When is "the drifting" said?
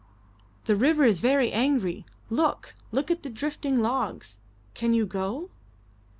3.21-3.83